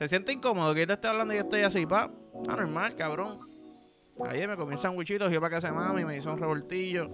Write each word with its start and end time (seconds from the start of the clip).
Se 0.00 0.08
siente 0.08 0.32
incómodo 0.32 0.72
que 0.72 0.80
yo 0.80 0.86
te 0.86 0.94
esté 0.94 1.08
hablando 1.08 1.34
y 1.34 1.36
yo 1.36 1.42
estoy 1.42 1.60
así, 1.60 1.84
pa. 1.84 2.10
Ah, 2.48 2.56
normal, 2.56 2.96
cabrón. 2.96 3.38
Ayer 4.26 4.48
me 4.48 4.56
comí 4.56 4.72
un 4.72 4.80
sandwichito, 4.80 5.28
fui 5.28 5.38
para 5.38 5.50
casa 5.50 5.66
de 5.66 5.74
mami, 5.74 6.06
me 6.06 6.16
hizo 6.16 6.32
un 6.32 6.38
revoltillo. 6.38 7.10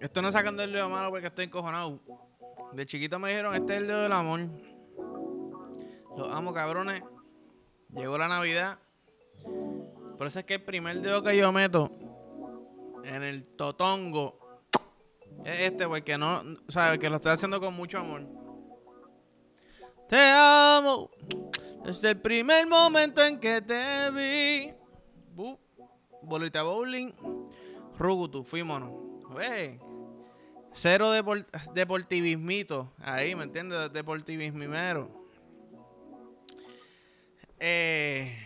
Esto 0.00 0.22
no 0.22 0.30
sacando 0.30 0.62
el 0.62 0.72
dedo 0.72 0.88
malo 0.88 1.10
porque 1.10 1.26
estoy 1.26 1.46
encojonado. 1.46 1.98
De 2.74 2.86
chiquito 2.86 3.18
me 3.18 3.30
dijeron, 3.30 3.56
este 3.56 3.72
es 3.74 3.80
el 3.80 3.88
dedo 3.88 4.02
del 4.02 4.12
amor. 4.12 4.38
Los 6.16 6.32
amo, 6.32 6.54
cabrones. 6.54 7.02
Llegó 7.92 8.16
la 8.18 8.28
Navidad. 8.28 8.78
Por 10.16 10.26
eso 10.26 10.38
es 10.38 10.44
que 10.44 10.54
el 10.54 10.62
primer 10.62 11.00
dedo 11.00 11.22
que 11.22 11.36
yo 11.36 11.52
meto 11.52 11.90
en 13.04 13.22
el 13.22 13.44
totongo 13.44 14.38
es 15.44 15.60
este, 15.60 15.86
porque 15.86 16.16
no, 16.16 16.42
sabes 16.68 16.98
que 16.98 17.10
lo 17.10 17.16
estoy 17.16 17.32
haciendo 17.32 17.60
con 17.60 17.74
mucho 17.74 17.98
amor. 17.98 18.22
Te 20.08 20.18
amo 20.18 21.10
desde 21.84 22.10
el 22.10 22.20
primer 22.20 22.66
momento 22.66 23.22
en 23.24 23.38
que 23.38 23.60
te 23.60 24.10
vi. 24.10 24.72
bolita 26.22 26.62
bowling, 26.62 27.12
Rugutu, 27.98 28.42
fuímonos. 28.44 28.90
Wey. 29.30 29.78
Cero 30.72 31.10
deportivismito. 31.74 32.92
Ahí, 32.98 33.34
¿me 33.34 33.44
entiendes? 33.44 33.92
Deportivismimero. 33.92 35.10
Eh. 37.58 38.36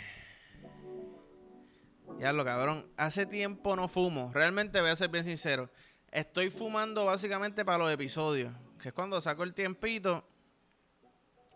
Ya 2.21 2.35
lo 2.35 2.45
cabrón. 2.45 2.87
Hace 2.99 3.25
tiempo 3.25 3.75
no 3.77 3.89
fumo. 3.89 4.31
Realmente 4.35 4.79
voy 4.83 4.91
a 4.91 4.97
ser 4.97 5.09
bien 5.09 5.25
sincero. 5.25 5.71
Estoy 6.13 6.51
fumando 6.51 7.07
básicamente 7.07 7.65
para 7.65 7.79
los 7.79 7.91
episodios. 7.91 8.53
Que 8.83 8.89
es 8.91 8.95
cuando 8.95 9.19
saco 9.23 9.43
el 9.43 9.55
tiempito. 9.55 10.23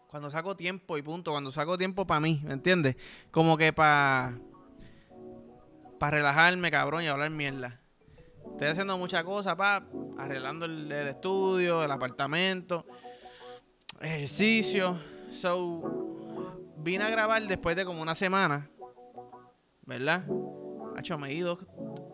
Cuando 0.09 0.31
saco 0.31 0.57
tiempo 0.57 0.97
y 0.97 1.03
punto. 1.03 1.33
Cuando 1.33 1.53
saco 1.53 1.77
tiempo 1.77 2.07
para 2.07 2.21
mí. 2.21 2.41
¿Me 2.45 2.55
entiendes? 2.55 2.97
Como 3.31 3.59
que 3.59 3.75
para. 3.75 4.39
Para 5.99 6.17
relajarme, 6.17 6.71
cabrón, 6.71 7.03
y 7.03 7.09
hablar 7.09 7.29
mierda. 7.29 7.79
Estoy 8.53 8.69
haciendo 8.69 8.97
muchas 8.97 9.23
cosas, 9.23 9.57
pa. 9.57 9.87
Arreglando 10.17 10.65
el, 10.65 10.91
el 10.91 11.09
estudio, 11.09 11.85
el 11.85 11.91
apartamento. 11.91 12.87
Ejercicio. 14.01 14.99
So. 15.31 16.63
Vine 16.79 17.05
a 17.05 17.11
grabar 17.11 17.43
después 17.47 17.77
de 17.77 17.85
como 17.85 18.01
una 18.01 18.15
semana. 18.15 18.71
¿Verdad? 19.83 20.25
Hacho, 21.05 21.19
me 21.19 21.29
di 21.29 21.41
dos, 21.41 21.59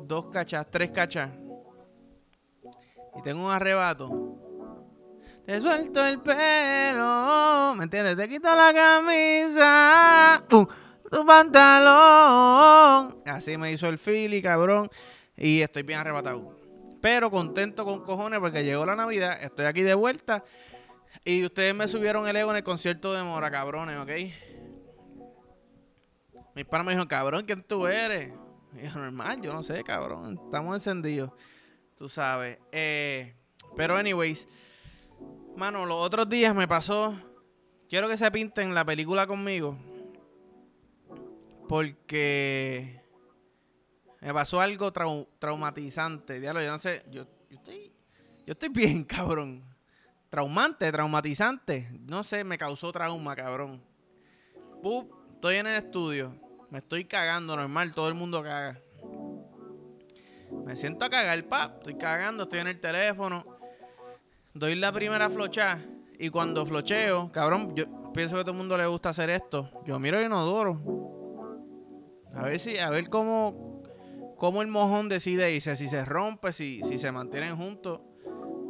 dos 0.00 0.26
cachas, 0.32 0.66
tres 0.68 0.90
cachas. 0.90 1.30
Y 3.16 3.22
tengo 3.22 3.46
un 3.46 3.52
arrebato. 3.52 4.10
Te 5.46 5.60
suelto 5.60 6.04
el 6.04 6.20
pelo. 6.20 7.72
¿Me 7.76 7.84
entiendes? 7.84 8.16
Te 8.16 8.28
quito 8.28 8.48
la 8.52 8.74
camisa. 8.74 10.44
Uh, 10.50 10.66
tu 11.08 11.24
pantalón. 11.24 13.22
Así 13.26 13.56
me 13.56 13.70
hizo 13.70 13.86
el 13.86 13.96
fili, 13.96 14.42
cabrón. 14.42 14.90
Y 15.36 15.60
estoy 15.60 15.84
bien 15.84 16.00
arrebatado. 16.00 16.58
Pero 17.00 17.30
contento 17.30 17.84
con 17.84 18.02
cojones 18.02 18.40
porque 18.40 18.64
llegó 18.64 18.84
la 18.84 18.96
Navidad. 18.96 19.40
Estoy 19.40 19.66
aquí 19.66 19.82
de 19.82 19.94
vuelta. 19.94 20.42
Y 21.24 21.44
ustedes 21.44 21.76
me 21.76 21.86
subieron 21.86 22.26
el 22.26 22.34
ego 22.34 22.50
en 22.50 22.56
el 22.56 22.64
concierto 22.64 23.12
de 23.12 23.22
Mora, 23.22 23.52
cabrones, 23.52 23.98
¿ok? 24.00 24.10
Mis 26.56 26.64
padres 26.64 26.86
me 26.86 26.90
dijeron, 26.90 27.06
cabrón, 27.06 27.44
¿quién 27.46 27.62
tú 27.62 27.86
eres? 27.86 28.32
Y 28.78 28.84
yo, 28.84 28.94
normal, 28.94 29.40
yo 29.40 29.52
no 29.52 29.62
sé, 29.62 29.82
cabrón. 29.82 30.40
Estamos 30.44 30.74
encendidos. 30.74 31.30
Tú 31.96 32.08
sabes. 32.08 32.58
Eh, 32.72 33.34
pero, 33.76 33.96
anyways. 33.96 34.48
Mano, 35.56 35.84
los 35.86 35.96
otros 35.96 36.28
días 36.28 36.54
me 36.54 36.68
pasó. 36.68 37.18
Quiero 37.88 38.08
que 38.08 38.16
se 38.16 38.30
pinten 38.30 38.74
la 38.74 38.84
película 38.84 39.26
conmigo. 39.26 39.76
Porque. 41.68 43.00
Me 44.20 44.34
pasó 44.34 44.60
algo 44.60 44.92
traumatizante. 44.92 46.40
Diablo, 46.40 46.62
yo 46.62 46.70
no 46.70 46.78
sé. 46.78 47.02
Yo, 47.10 47.24
estoy. 47.50 47.90
Yo 48.46 48.52
estoy 48.52 48.68
bien, 48.68 49.04
cabrón. 49.04 49.64
Traumante, 50.28 50.90
traumatizante. 50.92 51.90
No 52.06 52.22
sé, 52.22 52.44
me 52.44 52.56
causó 52.56 52.92
trauma, 52.92 53.34
cabrón. 53.34 53.82
estoy 55.34 55.56
en 55.56 55.66
el 55.66 55.76
estudio 55.76 56.49
me 56.70 56.78
estoy 56.78 57.04
cagando 57.04 57.56
normal, 57.56 57.92
todo 57.94 58.08
el 58.08 58.14
mundo 58.14 58.42
caga. 58.42 58.80
Me 60.64 60.76
siento 60.76 61.04
a 61.04 61.10
cagar, 61.10 61.42
pap. 61.44 61.78
Estoy 61.78 61.96
cagando, 61.96 62.44
estoy 62.44 62.60
en 62.60 62.68
el 62.68 62.80
teléfono. 62.80 63.44
Doy 64.54 64.76
la 64.76 64.92
primera 64.92 65.28
flocha. 65.28 65.80
Y 66.18 66.30
cuando 66.30 66.64
flocheo, 66.64 67.32
cabrón, 67.32 67.74
yo 67.74 68.12
pienso 68.12 68.36
que 68.36 68.42
a 68.42 68.44
todo 68.44 68.52
el 68.52 68.58
mundo 68.58 68.76
le 68.76 68.86
gusta 68.86 69.08
hacer 69.08 69.30
esto. 69.30 69.70
Yo 69.84 69.98
miro 69.98 70.18
el 70.18 70.26
inodoro. 70.26 70.80
A 72.34 72.44
ver 72.44 72.60
si, 72.60 72.78
a 72.78 72.90
ver 72.90 73.08
cómo, 73.08 73.82
cómo 74.36 74.62
el 74.62 74.68
mojón 74.68 75.08
decide 75.08 75.52
irse. 75.52 75.74
Si 75.74 75.88
se 75.88 76.04
rompe, 76.04 76.52
si, 76.52 76.82
si 76.84 76.98
se 76.98 77.10
mantienen 77.10 77.56
juntos. 77.56 78.00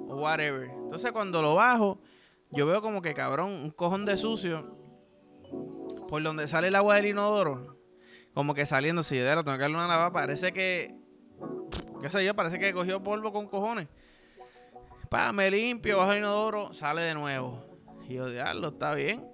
O 0.09 0.16
whatever. 0.22 0.71
Entonces 0.71 1.12
cuando 1.12 1.43
lo 1.43 1.55
bajo, 1.55 2.00
yo 2.50 2.66
veo 2.66 2.81
como 2.81 3.03
que 3.03 3.12
cabrón, 3.12 3.50
un 3.50 3.71
cojón 3.71 4.06
de 4.06 4.16
sucio. 4.16 4.78
Por 6.09 6.22
donde 6.22 6.49
sale 6.49 6.69
el 6.69 6.77
agua 6.77 6.97
del 6.97 7.06
inodoro 7.06 7.80
como 8.35 8.55
que 8.55 8.67
saliendo, 8.67 9.03
si 9.03 9.19
yo 9.19 9.25
tengo 9.25 9.43
que 9.45 9.59
darle 9.59 9.77
una 9.77 9.89
lavada, 9.89 10.13
parece 10.13 10.53
que, 10.53 10.95
qué 12.01 12.11
sé 12.11 12.25
yo, 12.25 12.35
parece 12.35 12.59
que 12.59 12.73
cogió 12.73 13.03
polvo 13.03 13.33
con 13.33 13.49
cojones. 13.49 13.89
Pa, 15.09 15.33
me 15.33 15.51
limpio, 15.51 15.99
bajo 15.99 16.13
el 16.13 16.19
inodoro, 16.19 16.73
sale 16.73 17.03
de 17.03 17.15
nuevo. 17.15 17.65
Y 18.09 18.15
yo, 18.15 18.31
diablo, 18.31 18.69
está 18.69 18.95
bien. 18.95 19.27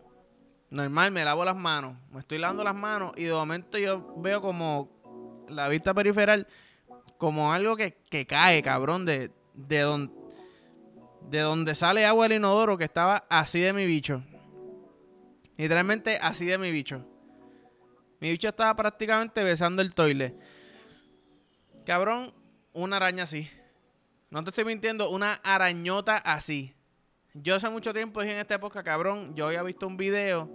Normal, 0.71 1.11
me 1.11 1.25
lavo 1.25 1.45
las 1.45 1.57
manos. 1.57 1.97
Me 2.11 2.21
estoy 2.21 2.39
lavando 2.39 2.65
las 2.65 2.75
manos 2.75 3.13
y 3.17 3.25
de 3.25 3.33
momento 3.33 3.79
yo 3.79 4.15
veo 4.17 4.41
como 4.41 5.45
la 5.49 5.69
vista 5.69 5.95
periferal, 5.95 6.47
como 7.19 7.53
algo 7.53 7.77
que, 7.77 7.99
que 8.11 8.27
cae, 8.27 8.63
cabrón, 8.63 9.05
de, 9.05 9.31
de, 9.55 10.09
de 11.29 11.41
donde 11.41 11.75
sale 11.75 12.07
agua 12.07 12.27
del 12.27 12.39
inodoro, 12.39 12.79
que 12.79 12.85
estaba 12.85 13.27
así 13.29 13.61
de 13.61 13.73
mi 13.73 13.85
bicho. 13.85 14.23
Literalmente 15.57 16.19
así 16.21 16.47
de 16.47 16.59
mi 16.59 16.71
bicho. 16.71 17.05
Mi 18.21 18.31
bicho 18.31 18.49
estaba 18.49 18.75
prácticamente 18.75 19.45
besando 19.45 19.83
el 19.83 19.95
toile. 19.95 20.35
Cabrón, 21.85 22.33
una 22.73 22.97
araña 22.97 23.25
así. 23.25 23.51
No 24.31 24.43
te 24.43 24.51
estoy 24.51 24.65
mintiendo, 24.65 25.11
una 25.11 25.35
arañota 25.45 26.17
así. 26.17 26.75
Yo 27.35 27.55
hace 27.55 27.69
mucho 27.69 27.93
tiempo 27.93 28.23
dije 28.23 28.33
en 28.33 28.41
esta 28.41 28.55
época, 28.55 28.83
cabrón, 28.83 29.35
yo 29.35 29.47
había 29.47 29.63
visto 29.63 29.87
un 29.87 29.99
video, 29.99 30.51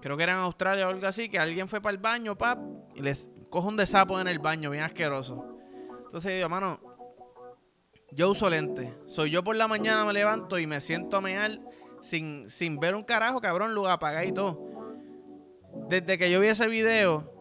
creo 0.00 0.16
que 0.16 0.22
era 0.22 0.32
en 0.32 0.38
Australia 0.38 0.86
o 0.86 0.90
algo 0.90 1.06
así, 1.06 1.28
que 1.28 1.38
alguien 1.38 1.68
fue 1.68 1.82
para 1.82 1.92
el 1.92 1.98
baño, 1.98 2.36
pap, 2.36 2.58
y 2.94 3.02
les 3.02 3.28
cojo 3.50 3.68
un 3.68 3.76
de 3.76 3.86
sapo 3.86 4.18
en 4.18 4.26
el 4.26 4.38
baño, 4.38 4.70
bien 4.70 4.84
asqueroso. 4.84 5.58
Entonces 6.06 6.40
yo, 6.40 6.48
mano, 6.48 6.80
yo 8.10 8.30
uso 8.30 8.48
lente. 8.48 8.94
Soy 9.06 9.30
yo 9.30 9.44
por 9.44 9.54
la 9.54 9.68
mañana 9.68 10.06
me 10.06 10.14
levanto 10.14 10.58
y 10.58 10.66
me 10.66 10.80
siento 10.80 11.18
a 11.18 11.20
mear 11.20 11.60
sin, 12.00 12.48
sin 12.48 12.80
ver 12.80 12.94
un 12.94 13.04
carajo, 13.04 13.42
cabrón, 13.42 13.74
lo 13.74 13.86
apagué 13.86 14.28
y 14.28 14.32
todo 14.32 14.77
desde 15.88 16.18
que 16.18 16.30
yo 16.30 16.40
vi 16.40 16.48
ese 16.48 16.68
video, 16.68 17.32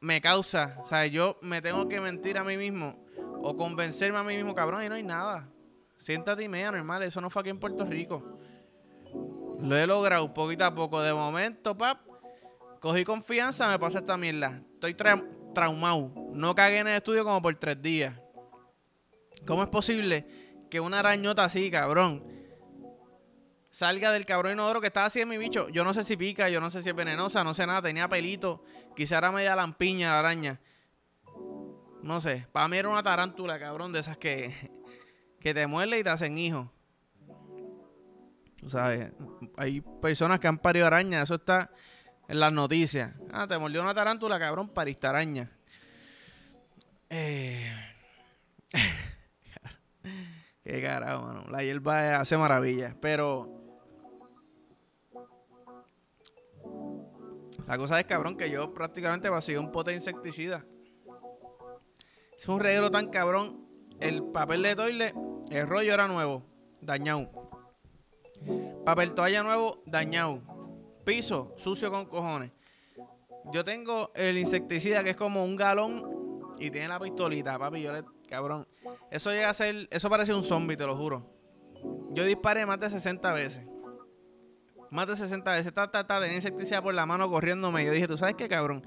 me 0.00 0.20
causa, 0.20 0.76
o 0.82 0.86
sea, 0.86 1.06
yo 1.06 1.38
me 1.42 1.62
tengo 1.62 1.88
que 1.88 2.00
mentir 2.00 2.38
a 2.38 2.44
mí 2.44 2.56
mismo 2.56 3.04
o 3.42 3.56
convencerme 3.56 4.18
a 4.18 4.22
mí 4.22 4.36
mismo, 4.36 4.54
cabrón, 4.54 4.84
y 4.84 4.88
no 4.88 4.94
hay 4.94 5.02
nada. 5.02 5.48
Siéntate 5.98 6.44
y 6.44 6.48
mea, 6.48 6.72
normal, 6.72 7.02
eso 7.02 7.20
no 7.20 7.30
fue 7.30 7.40
aquí 7.40 7.50
en 7.50 7.58
Puerto 7.58 7.84
Rico. 7.84 8.38
Lo 9.60 9.76
he 9.76 9.86
logrado 9.86 10.34
poquito 10.34 10.64
a 10.64 10.74
poco. 10.74 11.00
De 11.00 11.14
momento, 11.14 11.76
pap, 11.76 12.00
cogí 12.80 13.04
confianza, 13.04 13.68
me 13.68 13.78
pasa 13.78 14.00
esta 14.00 14.16
mierda. 14.16 14.60
Estoy 14.74 14.96
traumado. 15.54 16.12
No 16.32 16.54
cagué 16.54 16.78
en 16.78 16.88
el 16.88 16.96
estudio 16.96 17.22
como 17.22 17.40
por 17.40 17.54
tres 17.54 17.80
días. 17.80 18.14
¿Cómo 19.46 19.62
es 19.62 19.68
posible 19.68 20.26
que 20.68 20.80
una 20.80 20.98
arañota 20.98 21.44
así, 21.44 21.70
cabrón, 21.70 22.24
salga 23.72 24.12
del 24.12 24.24
cabrón 24.26 24.52
inodoro 24.52 24.80
que 24.80 24.86
estaba 24.86 25.06
así 25.06 25.20
en 25.20 25.28
mi 25.28 25.38
bicho. 25.38 25.68
Yo 25.70 25.82
no 25.82 25.92
sé 25.92 26.04
si 26.04 26.16
pica, 26.16 26.48
yo 26.48 26.60
no 26.60 26.70
sé 26.70 26.82
si 26.82 26.90
es 26.90 26.94
venenosa, 26.94 27.42
no 27.42 27.54
sé 27.54 27.66
nada, 27.66 27.82
tenía 27.82 28.08
pelito. 28.08 28.62
Quizá 28.94 29.18
era 29.18 29.32
media 29.32 29.56
lampiña 29.56 30.10
la 30.10 30.20
araña. 30.20 30.60
No 32.02 32.20
sé, 32.20 32.46
para 32.52 32.68
mí 32.68 32.76
era 32.76 32.88
una 32.88 33.02
tarántula, 33.02 33.58
cabrón, 33.58 33.92
de 33.92 34.00
esas 34.00 34.16
que, 34.16 34.70
que 35.40 35.54
te 35.54 35.66
muerde 35.66 35.98
y 35.98 36.04
te 36.04 36.10
hacen 36.10 36.38
hijo. 36.38 36.70
Tú 38.56 38.70
sabes, 38.70 39.10
hay 39.56 39.80
personas 39.80 40.38
que 40.38 40.46
han 40.46 40.58
parido 40.58 40.86
araña, 40.86 41.22
eso 41.22 41.34
está 41.36 41.70
en 42.28 42.38
las 42.38 42.52
noticias. 42.52 43.12
Ah, 43.32 43.46
te 43.48 43.58
mordió 43.58 43.82
una 43.82 43.94
tarántula, 43.94 44.38
cabrón, 44.38 44.68
pariste 44.68 45.06
araña. 45.06 45.50
Eh... 47.08 47.72
Qué 50.64 50.80
carajo, 50.80 51.24
mano. 51.26 51.44
La 51.50 51.62
hierba 51.62 52.20
hace 52.20 52.36
maravillas. 52.36 52.94
Pero 53.00 53.61
La 57.66 57.78
cosa 57.78 57.98
es, 57.98 58.06
cabrón, 58.06 58.36
que 58.36 58.50
yo 58.50 58.72
prácticamente 58.74 59.28
vacío 59.28 59.60
un 59.60 59.72
pote 59.72 59.90
de 59.90 59.96
insecticida. 59.96 60.64
Es 62.36 62.48
un 62.48 62.60
reguero 62.60 62.90
tan 62.90 63.08
cabrón. 63.08 63.66
El 64.00 64.24
papel 64.24 64.62
de 64.62 64.74
toile, 64.74 65.14
el 65.50 65.68
rollo 65.68 65.94
era 65.94 66.08
nuevo, 66.08 66.42
dañado. 66.80 67.30
Papel 68.84 69.14
toalla 69.14 69.42
nuevo, 69.42 69.82
dañado. 69.86 70.40
Piso, 71.04 71.54
sucio 71.56 71.90
con 71.90 72.06
cojones. 72.06 72.50
Yo 73.52 73.64
tengo 73.64 74.10
el 74.14 74.38
insecticida 74.38 75.04
que 75.04 75.10
es 75.10 75.16
como 75.16 75.44
un 75.44 75.56
galón 75.56 76.52
y 76.58 76.70
tiene 76.70 76.88
la 76.88 76.98
pistolita, 76.98 77.58
papi. 77.58 77.82
Yo 77.82 77.92
le, 77.92 78.02
cabrón. 78.28 78.66
Eso 79.10 79.30
llega 79.30 79.50
a 79.50 79.54
ser, 79.54 79.88
eso 79.90 80.10
parece 80.10 80.34
un 80.34 80.42
zombie, 80.42 80.76
te 80.76 80.86
lo 80.86 80.96
juro. 80.96 81.24
Yo 82.10 82.24
disparé 82.24 82.66
más 82.66 82.80
de 82.80 82.90
60 82.90 83.32
veces. 83.32 83.66
Más 84.92 85.08
de 85.08 85.16
60 85.16 85.50
veces. 85.50 85.66
Está, 85.68 85.84
está, 85.84 86.00
está, 86.00 86.20
tenía 86.20 86.36
insecticida 86.36 86.82
por 86.82 86.92
la 86.92 87.06
mano 87.06 87.28
corriéndome. 87.30 87.82
Yo 87.82 87.92
dije, 87.92 88.06
¿tú 88.06 88.18
sabes 88.18 88.34
qué, 88.34 88.46
cabrón? 88.46 88.82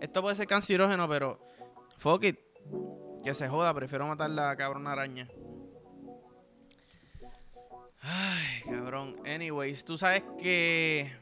Esto 0.00 0.20
puede 0.20 0.34
ser 0.34 0.48
cancerógeno, 0.48 1.08
pero 1.08 1.38
fuck 1.98 2.24
it. 2.24 2.40
Que 3.22 3.32
se 3.32 3.48
joda, 3.48 3.72
prefiero 3.72 4.08
matar 4.08 4.28
la 4.30 4.56
cabrón 4.56 4.88
araña. 4.88 5.28
Ay, 8.02 8.62
cabrón. 8.68 9.16
Anyways, 9.24 9.84
tú 9.84 9.96
sabes 9.96 10.24
que. 10.36 11.16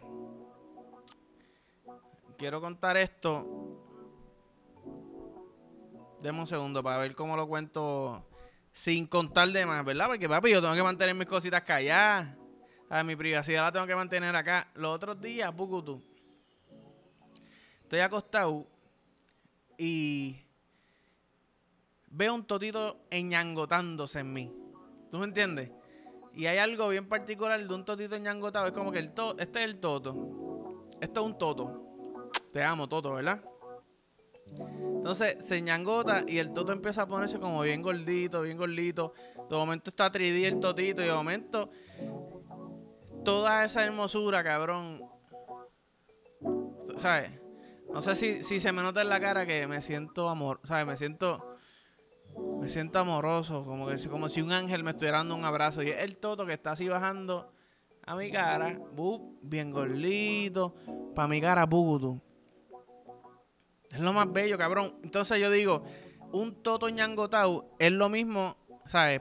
Quiero 2.39 2.63
contar 2.63 2.97
esto. 2.97 3.47
Deme 6.23 6.41
un 6.41 6.47
segundo 6.47 6.83
para 6.83 6.97
ver 6.97 7.15
cómo 7.15 7.37
lo 7.37 7.47
cuento 7.47 8.27
sin 8.73 9.07
contar 9.07 9.49
de 9.49 9.67
más, 9.67 9.85
¿verdad? 9.85 10.07
Porque 10.07 10.31
papi, 10.31 10.51
yo 10.51 10.63
tengo 10.63 10.75
que 10.75 10.83
mantener 10.83 11.15
mis 11.15 11.29
cositas 11.29 11.61
calladas. 11.61 12.35
A 12.95 13.03
mi 13.03 13.17
privacidad 13.17 13.65
la 13.65 13.73
tengo 13.73 13.89
que 13.89 13.97
mantener 13.97 14.37
acá. 14.37 14.69
Los 14.77 14.95
otros 14.95 15.21
días, 15.21 15.51
Pucutu. 15.51 16.01
Estoy 17.83 17.99
acostado 17.99 18.69
y 19.77 20.37
veo 22.07 22.37
un 22.37 22.45
totito 22.45 23.01
enyangotándose 23.11 24.21
en 24.21 24.33
mí. 24.33 24.53
¿Tú 25.11 25.19
me 25.19 25.25
entiendes? 25.25 25.73
Y 26.35 26.47
hay 26.47 26.59
algo 26.59 26.89
bien 26.89 27.09
particular 27.09 27.61
de 27.61 27.75
un 27.75 27.85
totito 27.85 28.17
ñangotado. 28.17 28.67
Es 28.67 28.73
como 28.73 28.93
que 28.93 29.01
el 29.01 29.11
to 29.11 29.35
este 29.41 29.59
es 29.59 29.65
el 29.65 29.81
toto. 29.81 30.87
Esto 31.01 31.21
es 31.21 31.27
un 31.27 31.37
toto. 31.37 32.31
Te 32.53 32.63
amo, 32.63 32.89
toto, 32.89 33.15
¿verdad? 33.15 33.43
Entonces 34.47 35.45
se 35.45 35.61
ñangota 35.61 36.23
y 36.29 36.39
el 36.39 36.53
toto 36.53 36.71
empieza 36.71 37.03
a 37.03 37.07
ponerse 37.09 37.41
como 37.41 37.61
bien 37.63 37.83
gordito, 37.83 38.43
bien 38.43 38.57
gordito. 38.57 39.15
De 39.51 39.57
momento 39.57 39.91
está 39.91 40.13
3D 40.13 40.45
el 40.45 40.61
totito 40.61 41.03
y 41.03 41.07
de 41.07 41.13
momento 41.13 41.71
toda 43.25 43.65
esa 43.65 43.85
hermosura, 43.85 44.45
cabrón. 44.45 45.03
¿Sabes? 47.01 47.31
No 47.93 48.03
sé 48.03 48.15
si, 48.15 48.45
si 48.45 48.61
se 48.61 48.73
me 48.73 48.83
nota 48.83 49.03
en 49.03 49.09
la 49.09 49.21
cara 49.21 49.47
que 49.47 49.67
me 49.67 49.81
siento 49.83 50.29
amor, 50.29 50.61
¿sabes? 50.65 50.87
Me 50.87 50.97
siento 50.97 51.55
me 52.61 52.69
siento 52.69 52.99
amoroso, 52.99 53.65
como 53.65 53.87
que 53.87 53.97
como 54.09 54.29
si 54.29 54.41
un 54.41 54.53
ángel 54.53 54.83
me 54.83 54.91
estuviera 54.91 55.19
dando 55.19 55.35
un 55.35 55.45
abrazo. 55.45 55.83
Y 55.83 55.91
es 55.91 56.03
el 56.03 56.17
toto 56.17 56.47
que 56.47 56.55
está 56.55 56.73
así 56.73 56.89
bajando 56.89 57.53
a 58.07 58.17
mi 58.17 58.31
cara, 58.31 58.79
bien 59.43 59.71
gordito, 59.71 60.75
para 61.15 61.29
mi 61.29 61.41
cara, 61.41 61.67
bugutu. 61.67 62.21
Es 63.91 64.01
lo 64.01 64.13
más 64.13 64.33
bello, 64.33 64.59
cabrón. 64.59 64.95
Entonces 65.03 65.41
yo 65.41 65.51
digo, 65.51 65.85
un 66.33 66.63
toto 66.63 66.89
ñangotau 66.89 67.71
es 67.79 67.93
lo 67.93 68.09
mismo, 68.09 68.57
¿sabes? 68.87 69.21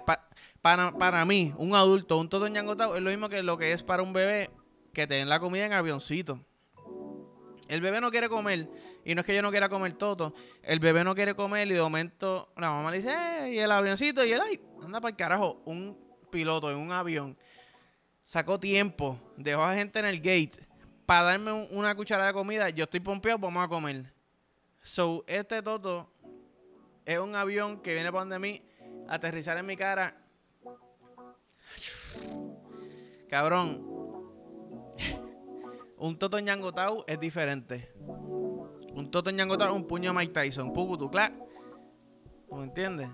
para, 0.62 0.92
para 0.98 1.25
mí, 1.25 1.54
un 1.57 1.75
adulto, 1.75 2.18
un 2.18 2.30
toto 2.30 2.48
ñangotau 2.48 2.95
es 2.95 3.01
lo 3.01 3.10
mismo 3.10 3.30
que 3.30 3.44
lo 3.44 3.57
que 3.57 3.74
es 3.74 3.83
para 3.83 4.04
un 4.04 4.13
bebé 4.13 4.50
que 4.94 5.07
te 5.07 5.15
den 5.15 5.30
la 5.30 5.39
comida 5.39 5.65
en 5.65 5.74
avioncito. 5.74 6.39
El 7.68 7.81
bebé 7.81 8.01
no 8.01 8.12
quiere 8.12 8.30
comer. 8.30 8.69
Y 9.06 9.15
no 9.15 9.21
es 9.21 9.27
que 9.27 9.36
yo 9.36 9.42
no 9.42 9.51
quiera 9.51 9.68
comer 9.68 9.94
todo. 9.94 10.33
El 10.62 10.80
bebé 10.80 11.04
no 11.04 11.15
quiere 11.15 11.36
comer 11.36 11.68
y 11.68 11.74
de 11.74 11.81
momento 11.81 12.54
la 12.56 12.69
mamá 12.69 12.92
le 12.92 12.98
dice, 12.98 13.13
eh, 13.13 13.54
y 13.54 13.60
el 13.60 13.71
avioncito, 13.71 14.24
y 14.24 14.31
él, 14.31 14.42
ay, 14.42 14.62
anda 14.81 15.01
para 15.01 15.10
el 15.10 15.15
carajo. 15.15 15.62
Un 15.66 15.98
piloto 16.31 16.71
en 16.71 16.77
un 16.77 16.92
avión 16.92 17.38
sacó 18.24 18.59
tiempo, 18.59 19.19
dejó 19.38 19.63
a 19.63 19.75
gente 19.75 20.00
en 20.00 20.06
el 20.06 20.18
gate 20.18 20.59
para 21.06 21.24
darme 21.24 21.51
una 21.71 21.95
cucharada 21.95 22.27
de 22.27 22.33
comida. 22.33 22.69
Yo 22.69 22.86
estoy 22.86 23.00
pompeado, 23.00 23.39
vamos 23.39 23.63
a 23.63 23.68
comer. 23.68 24.12
So, 24.81 25.24
este 25.27 25.62
Toto 25.62 26.09
es 27.06 27.19
un 27.19 27.36
avión 27.36 27.80
que 27.81 27.94
viene 27.94 28.12
para 28.12 28.21
donde 28.21 28.39
mí, 28.39 28.62
aterrizar 29.08 29.58
en 29.58 29.66
mi 29.66 29.78
cara. 29.78 30.16
Cabrón, 33.30 33.84
un 35.98 36.18
Toto 36.20 36.40
ñangotau 36.40 37.04
es 37.08 37.20
diferente. 37.20 37.92
Un 38.94 39.10
Toto 39.10 39.32
ñangotau 39.32 39.70
es 39.70 39.76
un 39.76 39.88
puño 39.88 40.12
de 40.12 40.18
Mike 40.20 40.34
Tyson. 40.34 40.72
Pucutu, 40.72 41.10
clac. 41.10 41.34
¿Tú 42.48 42.56
me 42.56 42.66
entiendes? 42.66 43.10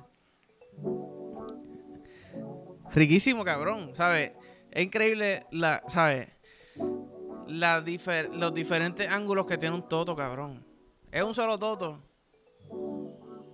Riquísimo, 2.92 3.46
cabrón. 3.46 3.92
¿Sabes? 3.96 4.34
Es 4.72 4.84
increíble 4.84 5.46
la, 5.52 5.84
¿sabes? 5.88 6.28
Los 7.48 8.54
diferentes 8.54 9.08
ángulos 9.08 9.46
que 9.46 9.58
tiene 9.58 9.76
un 9.76 9.88
Toto, 9.88 10.16
cabrón. 10.16 10.66
Es 11.12 11.24
un 11.24 11.34
solo 11.34 11.58
Toto. 11.58 12.04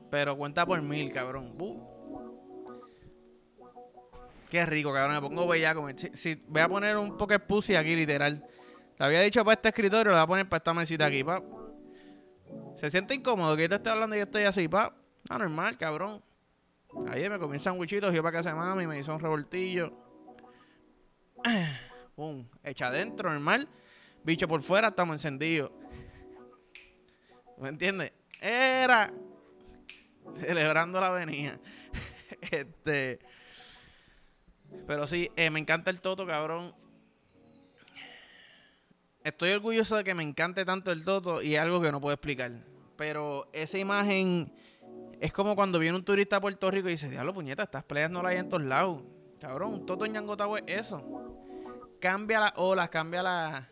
Pero 0.10 0.36
cuenta 0.36 0.66
por 0.66 0.82
mil, 0.82 1.14
cabrón. 1.14 1.54
Qué 4.50 4.66
rico, 4.66 4.94
cabrón. 4.94 5.16
Me 5.16 5.22
pongo 5.22 5.48
bellaco. 5.48 5.88
Si, 6.14 6.36
voy 6.48 6.62
a 6.62 6.70
poner 6.70 6.98
un 6.98 7.18
poco 7.18 7.34
de 7.34 7.40
pussy 7.40 7.76
aquí, 7.76 7.96
literal. 7.96 8.46
Le 8.98 9.06
había 9.06 9.22
dicho 9.22 9.44
para 9.44 9.56
este 9.56 9.70
escritorio, 9.70 10.12
lo 10.12 10.18
voy 10.18 10.24
a 10.24 10.28
poner 10.28 10.50
para 10.50 10.58
esta 10.58 10.74
mesita 10.74 11.06
aquí, 11.06 11.24
pa. 11.24 11.42
Se 12.78 12.90
siente 12.90 13.14
incómodo 13.14 13.56
que 13.56 13.64
yo 13.64 13.70
te 13.70 13.76
esté 13.76 13.90
hablando 13.90 14.16
y 14.16 14.20
yo 14.20 14.24
estoy 14.24 14.44
así, 14.44 14.68
pa. 14.68 14.96
Ah, 15.30 15.38
normal, 15.38 15.78
cabrón. 15.78 16.24
Ayer 17.10 17.30
me 17.30 17.40
comí 17.40 17.58
un 17.58 17.60
sandwichito, 17.60 18.12
yo 18.12 18.24
para 18.24 18.38
casa 18.38 18.50
de 18.50 18.56
mami, 18.56 18.88
me 18.88 19.00
hizo 19.00 19.14
un 19.14 19.20
revoltillo. 19.20 19.92
Pum, 22.16 22.48
echa 22.64 22.88
adentro, 22.88 23.30
normal. 23.30 23.68
Bicho 24.24 24.48
por 24.48 24.62
fuera, 24.62 24.90
estamos 24.90 25.16
encendidos. 25.16 25.72
¿Me 27.58 27.70
entiendes? 27.70 28.14
Era 28.42 29.12
celebrando 30.40 31.02
la 31.02 31.08
avenida. 31.08 31.60
este. 32.52 33.20
Pero 34.88 35.08
sí, 35.08 35.30
eh, 35.36 35.50
me 35.50 35.60
encanta 35.60 35.90
el 35.90 36.02
toto, 36.02 36.26
cabrón 36.26 36.74
estoy 39.26 39.50
orgulloso 39.52 39.98
de 39.98 40.04
que 40.04 40.14
me 40.14 40.22
encante 40.22 40.64
tanto 40.64 40.92
el 40.92 41.04
Toto 41.04 41.42
y 41.42 41.56
es 41.56 41.62
algo 41.62 41.82
que 41.82 41.92
no 41.92 42.00
puedo 42.00 42.14
explicar. 42.14 42.52
Pero 42.96 43.50
esa 43.52 43.78
imagen 43.80 44.54
es 45.20 45.34
como 45.34 45.56
cuando 45.56 45.80
viene 45.80 45.98
un 45.98 46.06
turista 46.06 46.38
a 46.38 46.42
Puerto 46.42 46.70
Rico 46.72 46.88
y 46.88 46.92
dice, 46.92 47.10
diablo 47.10 47.34
puñeta, 47.34 47.64
estas 47.64 47.84
playas 47.84 48.12
no 48.12 48.22
las 48.22 48.32
hay 48.32 48.38
en 48.38 48.50
todos 48.50 48.64
lados. 48.64 49.02
Cabrón, 49.42 49.74
un 49.74 49.86
Toto 49.86 50.06
en 50.06 50.14
Ñangotagua 50.14 50.60
es 50.60 50.82
eso. 50.82 51.04
Cambia 52.00 52.40
las 52.40 52.54
olas, 52.56 52.90
cambia 52.90 53.24
la, 53.24 53.70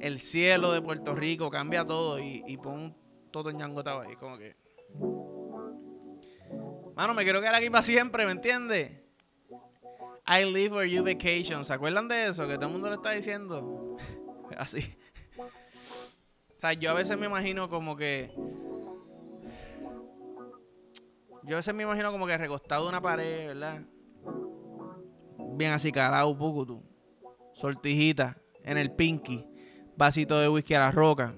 el 0.00 0.20
cielo 0.20 0.72
de 0.72 0.82
Puerto 0.82 1.14
Rico, 1.14 1.48
cambia 1.48 1.86
todo 1.86 2.18
y, 2.18 2.42
y 2.46 2.56
pon 2.56 2.74
un 2.74 2.96
Toto 3.30 3.50
en 3.50 3.58
Ñangotagua 3.58 4.06
ahí, 4.06 4.16
como 4.16 4.36
que... 4.36 4.56
Mano, 6.96 7.14
me 7.14 7.22
quiero 7.22 7.40
quedar 7.40 7.54
aquí 7.54 7.70
para 7.70 7.82
siempre, 7.84 8.24
¿me 8.24 8.32
entiendes? 8.32 9.05
I 10.28 10.44
live 10.44 10.74
where 10.74 10.90
you 10.90 11.04
vacation. 11.04 11.64
¿Se 11.64 11.72
acuerdan 11.72 12.08
de 12.08 12.24
eso? 12.24 12.48
Que 12.48 12.56
todo 12.56 12.66
el 12.66 12.72
mundo 12.72 12.88
lo 12.88 12.94
está 12.94 13.12
diciendo. 13.12 13.96
Así. 14.58 14.96
O 15.38 16.60
sea, 16.60 16.72
yo 16.72 16.90
a 16.90 16.94
veces 16.94 17.16
me 17.16 17.26
imagino 17.26 17.68
como 17.68 17.96
que. 17.96 18.32
Yo 21.44 21.54
a 21.54 21.58
veces 21.58 21.74
me 21.74 21.84
imagino 21.84 22.10
como 22.10 22.26
que 22.26 22.36
recostado 22.36 22.88
una 22.88 23.00
pared, 23.00 23.46
¿verdad? 23.46 23.82
Bien 25.56 25.72
así, 25.72 25.92
carao, 25.92 26.36
pucutu. 26.36 26.82
Sortijita 27.54 28.36
en 28.64 28.78
el 28.78 28.90
pinky. 28.90 29.46
Vasito 29.96 30.40
de 30.40 30.48
whisky 30.48 30.74
a 30.74 30.80
la 30.80 30.90
roca. 30.90 31.34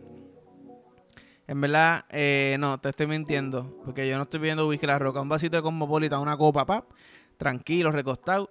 En 1.46 1.60
verdad, 1.60 2.06
eh, 2.08 2.56
no, 2.58 2.80
te 2.80 2.88
estoy 2.88 3.06
mintiendo. 3.06 3.80
Porque 3.84 4.08
yo 4.08 4.16
no 4.16 4.22
estoy 4.22 4.40
viendo 4.40 4.66
whisky 4.66 4.86
a 4.86 4.90
la 4.90 4.98
roca. 4.98 5.20
Un 5.20 5.28
vasito 5.28 5.56
de 5.56 5.62
cosmopolita, 5.62 6.18
una 6.18 6.38
copa, 6.38 6.64
pap. 6.64 6.90
Tranquilo, 7.36 7.92
recostado. 7.92 8.50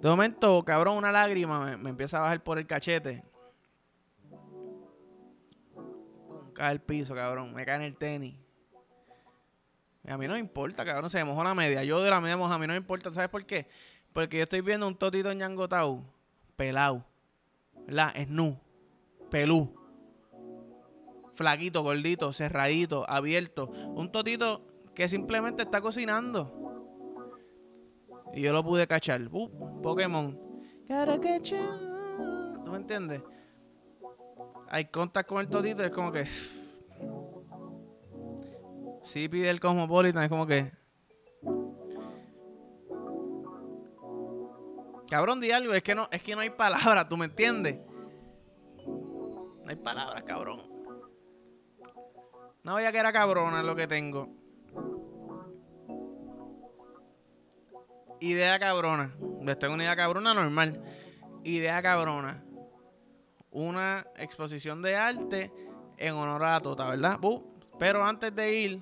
De 0.00 0.08
momento, 0.08 0.62
cabrón, 0.64 0.98
una 0.98 1.10
lágrima 1.10 1.76
me, 1.76 1.90
empieza 1.90 2.18
a 2.18 2.20
bajar 2.20 2.42
por 2.42 2.58
el 2.58 2.66
cachete. 2.66 3.24
cae 6.56 6.72
el 6.72 6.80
piso, 6.80 7.14
cabrón. 7.14 7.54
Me 7.54 7.64
cae 7.64 7.76
en 7.76 7.82
el 7.82 7.96
tenis. 7.96 8.34
a 10.08 10.16
mí 10.16 10.26
no 10.26 10.34
me 10.34 10.38
importa, 10.38 10.84
cabrón. 10.84 11.10
Se 11.10 11.18
me 11.18 11.24
mojó 11.24 11.44
la 11.44 11.54
media. 11.54 11.84
Yo 11.84 12.02
de 12.02 12.10
la 12.10 12.20
media 12.20 12.36
moja, 12.36 12.54
a 12.54 12.58
mí 12.58 12.66
no 12.66 12.72
me 12.72 12.78
importa. 12.78 13.12
¿Sabes 13.12 13.28
por 13.28 13.44
qué? 13.44 13.68
Porque 14.12 14.38
yo 14.38 14.44
estoy 14.44 14.62
viendo 14.62 14.86
un 14.86 14.96
totito 14.96 15.32
ñangotao, 15.32 16.02
pelado. 16.56 17.04
¿Verdad? 17.86 18.12
Es 18.14 18.28
nu. 18.28 18.58
Pelú. 19.30 19.74
Flaquito, 21.34 21.82
gordito, 21.82 22.32
cerradito, 22.32 23.08
abierto. 23.08 23.66
Un 23.66 24.10
totito 24.10 24.62
que 24.94 25.08
simplemente 25.08 25.62
está 25.62 25.80
cocinando. 25.80 26.65
Y 28.36 28.42
yo 28.42 28.52
lo 28.52 28.62
pude 28.62 28.86
cachar. 28.86 29.22
Uh, 29.32 29.80
Pokémon. 29.82 30.38
¿Tú 32.64 32.70
me 32.70 32.76
entiendes? 32.76 33.22
hay 34.68 34.84
contact 34.86 35.28
con 35.28 35.40
el 35.40 35.48
totito, 35.48 35.82
es 35.82 35.90
como 35.90 36.12
que. 36.12 36.26
Si 39.04 39.28
pide 39.28 39.48
el 39.50 39.60
Cosmopolitan, 39.60 40.24
es 40.24 40.28
como 40.28 40.46
que. 40.46 40.72
Cabrón, 45.08 45.40
di 45.40 45.52
algo, 45.52 45.72
es 45.72 45.82
que 45.84 45.94
no, 45.94 46.08
es 46.10 46.20
que 46.20 46.34
no 46.34 46.40
hay 46.40 46.50
palabras, 46.50 47.08
¿tú 47.08 47.16
me 47.16 47.26
entiendes? 47.26 47.78
No 48.84 49.64
hay 49.68 49.76
palabras, 49.76 50.24
cabrón. 50.24 50.60
No 52.64 52.72
voy 52.72 52.82
que 52.82 52.98
era 52.98 53.12
cabrona 53.12 53.62
lo 53.62 53.76
que 53.76 53.86
tengo. 53.86 54.35
Idea 58.20 58.58
cabrona. 58.58 59.14
Les 59.42 59.58
tengo 59.58 59.74
una 59.74 59.84
idea 59.84 59.96
cabrona 59.96 60.34
normal. 60.34 60.82
Idea 61.44 61.82
cabrona. 61.82 62.42
Una 63.50 64.06
exposición 64.16 64.82
de 64.82 64.96
arte 64.96 65.52
en 65.96 66.14
honor 66.14 66.42
a 66.42 66.52
la 66.52 66.60
tota, 66.60 66.88
¿verdad? 66.90 67.18
Pero 67.78 68.04
antes 68.04 68.34
de 68.34 68.54
ir, 68.54 68.80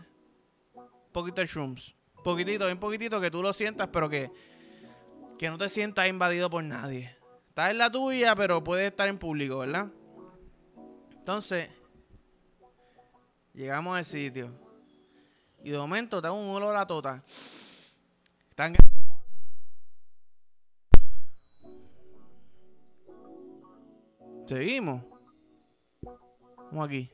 poquito 1.13 1.41
de 1.41 1.47
shrooms. 1.47 1.95
Poquitito, 2.23 2.67
bien 2.67 2.79
poquitito, 2.79 3.21
que 3.21 3.31
tú 3.31 3.43
lo 3.43 3.53
sientas, 3.53 3.89
pero 3.93 4.09
que, 4.09 4.31
que 5.39 5.51
no 5.51 5.59
te 5.59 5.69
sientas 5.69 6.09
invadido 6.09 6.49
por 6.49 6.65
nadie. 6.65 7.17
Estás 7.49 7.71
en 7.71 7.79
la 7.79 7.91
tuya, 7.91 8.35
pero 8.35 8.65
puedes 8.65 8.87
estar 8.87 9.09
en 9.09 9.19
público, 9.19 9.59
¿verdad? 9.59 9.89
Entonces, 11.11 11.69
llegamos 13.53 13.97
al 13.97 14.05
sitio. 14.05 14.51
Y 15.63 15.71
de 15.71 15.79
momento 15.79 16.21
te 16.21 16.29
da 16.29 16.33
un 16.33 16.49
olor 16.49 16.77
a 16.77 16.87
tota. 16.87 17.23
Están 18.51 18.75
Seguimos. 24.47 25.03
Vamos 26.71 26.87
aquí. 26.87 27.11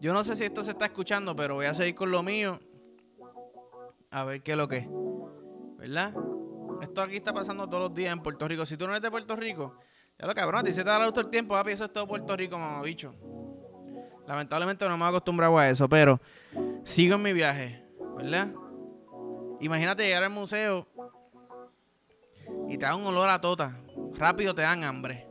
Yo 0.00 0.12
no 0.12 0.22
sé 0.24 0.36
si 0.36 0.44
esto 0.44 0.62
se 0.62 0.70
está 0.70 0.86
escuchando, 0.86 1.34
pero 1.34 1.54
voy 1.54 1.66
a 1.66 1.74
seguir 1.74 1.94
con 1.94 2.10
lo 2.10 2.22
mío. 2.22 2.60
A 4.10 4.24
ver 4.24 4.42
qué 4.42 4.52
es 4.52 4.58
lo 4.58 4.68
que 4.68 4.78
es. 4.78 4.88
¿Verdad? 5.78 6.14
Esto 6.82 7.02
aquí 7.02 7.16
está 7.16 7.32
pasando 7.32 7.68
todos 7.68 7.84
los 7.84 7.94
días 7.94 8.12
en 8.12 8.22
Puerto 8.22 8.46
Rico. 8.46 8.66
Si 8.66 8.76
tú 8.76 8.86
no 8.86 8.92
eres 8.92 9.02
de 9.02 9.10
Puerto 9.10 9.34
Rico, 9.34 9.78
ya 10.18 10.26
lo 10.26 10.34
cabrón, 10.34 10.64
ti 10.64 10.72
se 10.72 10.84
te 10.84 10.90
da 10.90 10.98
la 10.98 11.06
luz 11.06 11.14
todo 11.14 11.24
el 11.24 11.30
tiempo, 11.30 11.54
papi. 11.54 11.72
Eso 11.72 11.84
es 11.84 11.92
todo 11.92 12.06
Puerto 12.06 12.36
Rico, 12.36 12.58
mamá 12.58 12.82
bicho. 12.82 13.14
Lamentablemente 14.26 14.86
no 14.88 14.98
me 14.98 15.04
he 15.04 15.08
acostumbrado 15.08 15.56
a 15.56 15.68
eso, 15.68 15.88
pero 15.88 16.20
sigo 16.84 17.14
en 17.14 17.22
mi 17.22 17.32
viaje, 17.32 17.84
¿verdad? 18.16 18.48
Imagínate 19.60 20.04
llegar 20.04 20.24
al 20.24 20.30
museo 20.30 20.86
y 22.68 22.76
te 22.76 22.84
da 22.84 22.96
un 22.96 23.06
olor 23.06 23.30
a 23.30 23.40
tota. 23.40 23.76
Rápido 24.14 24.54
te 24.54 24.62
dan 24.62 24.84
hambre. 24.84 25.25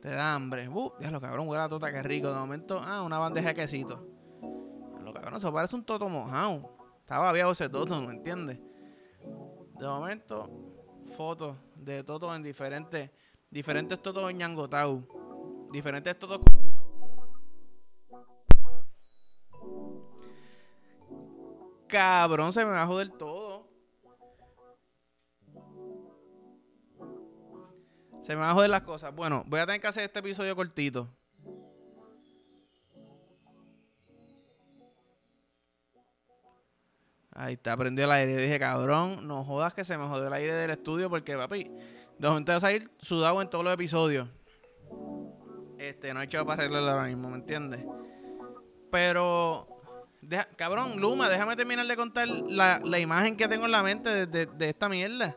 Te 0.00 0.10
da 0.10 0.34
hambre. 0.34 0.68
Uh, 0.68 0.92
lo 1.10 1.20
cabrón, 1.20 1.48
huele 1.48 1.62
a 1.62 1.68
tota, 1.68 1.92
que 1.92 2.02
rico. 2.02 2.28
De 2.28 2.38
momento, 2.38 2.80
ah, 2.82 3.02
una 3.02 3.18
bandeja 3.18 3.48
de 3.48 3.54
quesito. 3.54 4.06
Lo 5.02 5.12
cabrón, 5.12 5.36
eso 5.36 5.52
parece 5.52 5.76
un 5.76 5.84
toto 5.84 6.08
mojado. 6.08 6.76
Estaba 7.00 7.32
viejo 7.32 7.50
ese 7.50 7.68
toto, 7.68 8.00
¿me 8.00 8.12
entiendes? 8.14 8.58
De 9.78 9.86
momento, 9.86 10.48
fotos 11.16 11.56
de 11.74 12.04
totos 12.04 12.34
en 12.36 12.42
diferentes, 12.42 13.10
diferentes 13.50 14.00
totos 14.00 14.30
en 14.30 14.38
Ñangotau. 14.38 15.06
Diferentes 15.72 16.18
totos. 16.18 16.40
Cabrón, 21.88 22.52
se 22.52 22.64
me 22.64 22.70
bajó 22.70 22.98
del 22.98 23.12
todo. 23.12 23.39
Se 28.30 28.36
me 28.36 28.42
van 28.42 28.50
a 28.50 28.54
joder 28.54 28.70
las 28.70 28.82
cosas. 28.82 29.12
Bueno, 29.12 29.42
voy 29.48 29.58
a 29.58 29.66
tener 29.66 29.80
que 29.80 29.88
hacer 29.88 30.04
este 30.04 30.20
episodio 30.20 30.54
cortito. 30.54 31.08
Ahí 37.32 37.54
está, 37.54 37.76
prendió 37.76 38.04
el 38.04 38.12
aire. 38.12 38.36
Dije, 38.36 38.60
cabrón, 38.60 39.26
no 39.26 39.42
jodas 39.42 39.74
que 39.74 39.82
se 39.82 39.98
me 39.98 40.06
jode 40.06 40.28
el 40.28 40.32
aire 40.32 40.52
del 40.52 40.70
estudio 40.70 41.10
porque, 41.10 41.36
papi, 41.36 41.72
de 42.20 42.28
momento 42.28 42.52
a 42.52 42.60
salir 42.60 42.88
sudado 43.00 43.42
en 43.42 43.50
todos 43.50 43.64
los 43.64 43.74
episodios. 43.74 44.28
Este, 45.76 46.14
no 46.14 46.20
he 46.20 46.26
hecho 46.26 46.46
para 46.46 46.62
arreglarlo 46.62 46.88
ahora 46.88 47.06
mismo, 47.08 47.30
¿me 47.30 47.38
entiendes? 47.38 47.84
Pero, 48.92 49.66
cabrón, 50.54 51.00
Luma, 51.00 51.28
déjame 51.28 51.56
terminar 51.56 51.84
de 51.84 51.96
contar 51.96 52.28
la, 52.28 52.98
imagen 53.00 53.36
que 53.36 53.48
tengo 53.48 53.64
en 53.64 53.72
la 53.72 53.82
mente 53.82 54.28
de 54.28 54.68
esta 54.68 54.88
mierda. 54.88 55.36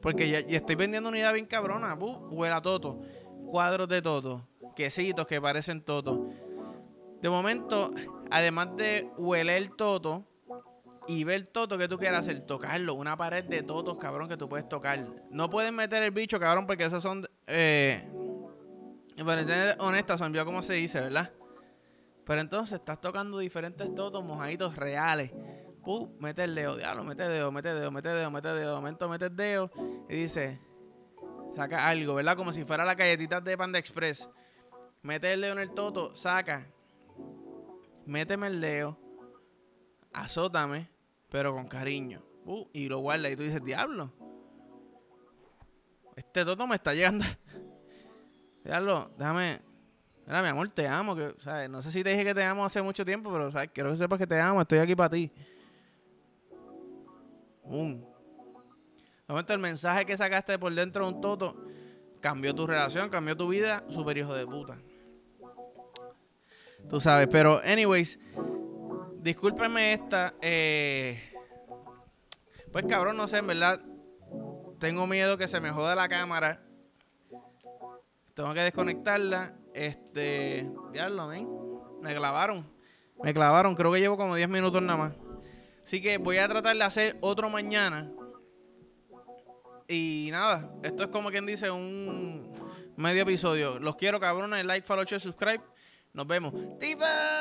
Porque 0.00 0.28
ya, 0.28 0.38
estoy 0.38 0.76
vendiendo 0.76 1.08
una 1.08 1.18
idea 1.18 1.32
bien 1.32 1.46
cabrona. 1.46 1.94
Uh, 1.94 2.28
huela 2.30 2.60
toto. 2.60 3.00
Cuadros 3.50 3.88
de 3.88 4.02
toto. 4.02 4.46
Quesitos 4.76 5.26
que 5.26 5.40
parecen 5.40 5.82
toto. 5.82 6.30
De 7.20 7.28
momento, 7.28 7.92
además 8.30 8.76
de 8.76 9.10
hueler 9.16 9.56
el 9.56 9.74
toto 9.74 10.24
y 11.08 11.24
ver 11.24 11.48
toto 11.48 11.78
que 11.78 11.88
tú 11.88 11.98
quieras 11.98 12.20
hacer, 12.20 12.40
tocarlo. 12.42 12.94
Una 12.94 13.16
pared 13.16 13.44
de 13.44 13.62
totos, 13.62 13.96
cabrón, 13.96 14.28
que 14.28 14.36
tú 14.36 14.48
puedes 14.48 14.68
tocar. 14.68 15.04
No 15.30 15.50
puedes 15.50 15.72
meter 15.72 16.02
el 16.02 16.10
bicho, 16.12 16.38
cabrón, 16.38 16.66
porque 16.66 16.84
esos 16.84 17.02
son. 17.02 17.26
Eh, 17.46 18.06
para 19.24 19.42
ser 19.44 19.76
honesta, 19.80 20.16
son 20.16 20.32
yo 20.32 20.44
como 20.44 20.62
se 20.62 20.74
dice, 20.74 21.00
¿verdad? 21.00 21.32
Pero 22.24 22.42
entonces 22.42 22.78
estás 22.78 23.00
tocando 23.00 23.38
diferentes 23.38 23.92
totos 23.94 24.22
mojaditos 24.22 24.76
reales 24.76 25.32
mete 26.18 26.44
el 26.44 26.54
dedo, 26.54 26.76
diablo, 26.76 27.02
mete 27.04 27.28
dedo, 27.28 27.50
mete 27.50 27.72
dedo, 27.72 27.90
mete 27.90 28.08
dedo, 28.08 28.30
mete 28.30 28.48
dedo, 28.48 28.76
momento 28.76 29.08
mete 29.08 29.26
el 29.26 29.36
dedo 29.36 29.70
y 30.08 30.16
dice, 30.16 30.60
saca 31.56 31.88
algo, 31.88 32.14
¿verdad? 32.14 32.36
Como 32.36 32.52
si 32.52 32.64
fuera 32.64 32.84
la 32.84 32.94
galletita 32.94 33.40
de 33.40 33.56
Panda 33.56 33.78
Express. 33.78 34.28
Mete 35.02 35.32
el 35.32 35.40
dedo 35.40 35.52
en 35.52 35.60
el 35.60 35.70
toto, 35.70 36.14
saca, 36.14 36.66
méteme 38.04 38.48
el 38.48 38.60
dedo, 38.60 38.98
azótame, 40.12 40.90
pero 41.30 41.54
con 41.54 41.66
cariño. 41.68 42.22
Uh, 42.44 42.66
y 42.72 42.88
lo 42.88 42.98
guarda 42.98 43.30
y 43.30 43.36
tú 43.36 43.42
dices, 43.42 43.64
diablo. 43.64 44.12
Este 46.16 46.44
toto 46.44 46.66
me 46.66 46.74
está 46.74 46.94
llegando. 46.94 47.24
Diablo, 48.64 49.10
déjame. 49.16 49.60
Mira, 50.26 50.42
mi 50.42 50.48
amor, 50.48 50.68
te 50.70 50.88
amo. 50.88 51.14
No 51.70 51.80
sé 51.80 51.92
si 51.92 52.02
te 52.02 52.10
dije 52.10 52.24
que 52.24 52.34
te 52.34 52.42
amo 52.42 52.64
hace 52.64 52.82
mucho 52.82 53.04
tiempo, 53.04 53.32
pero 53.32 53.50
¿sabes? 53.50 53.70
quiero 53.72 53.90
que 53.90 53.96
sepas 53.96 54.18
que 54.18 54.26
te 54.26 54.40
amo. 54.40 54.60
Estoy 54.60 54.78
aquí 54.78 54.96
para 54.96 55.10
ti. 55.10 55.30
De 57.70 59.32
momento 59.34 59.52
el 59.52 59.58
mensaje 59.58 60.06
que 60.06 60.16
sacaste 60.16 60.58
por 60.58 60.74
dentro 60.74 61.06
de 61.06 61.14
un 61.14 61.20
toto 61.20 61.56
cambió 62.20 62.54
tu 62.54 62.66
relación, 62.66 63.10
cambió 63.10 63.36
tu 63.36 63.48
vida, 63.48 63.84
super 63.88 64.16
hijo 64.16 64.34
de 64.34 64.46
puta. 64.46 64.78
Tú 66.88 67.00
sabes, 67.00 67.28
pero 67.30 67.60
anyways, 67.64 68.18
discúlpeme 69.20 69.92
esta. 69.92 70.34
Eh, 70.40 71.32
pues 72.72 72.86
cabrón, 72.86 73.16
no 73.16 73.28
sé, 73.28 73.38
en 73.38 73.46
verdad. 73.46 73.80
Tengo 74.78 75.06
miedo 75.06 75.36
que 75.36 75.48
se 75.48 75.60
me 75.60 75.70
joda 75.70 75.96
la 75.96 76.08
cámara. 76.08 76.62
Tengo 78.34 78.54
que 78.54 78.60
desconectarla. 78.60 79.54
Este. 79.74 80.70
Diablo, 80.92 81.28
Me 82.00 82.14
clavaron. 82.14 82.72
Me 83.22 83.34
clavaron. 83.34 83.74
Creo 83.74 83.92
que 83.92 84.00
llevo 84.00 84.16
como 84.16 84.36
10 84.36 84.48
minutos 84.48 84.80
nada 84.80 84.98
más. 84.98 85.27
Así 85.88 86.02
que 86.02 86.18
voy 86.18 86.36
a 86.36 86.46
tratar 86.46 86.76
de 86.76 86.84
hacer 86.84 87.16
otro 87.22 87.48
mañana. 87.48 88.12
Y 89.88 90.28
nada, 90.30 90.70
esto 90.82 91.04
es 91.04 91.08
como 91.08 91.30
quien 91.30 91.46
dice 91.46 91.70
un 91.70 92.52
medio 92.94 93.22
episodio. 93.22 93.78
Los 93.78 93.96
quiero, 93.96 94.20
cabrones. 94.20 94.66
Like, 94.66 94.86
follow, 94.86 95.04
share, 95.04 95.18
subscribe. 95.18 95.62
Nos 96.12 96.26
vemos. 96.26 96.52
¡Tipa! 96.78 97.37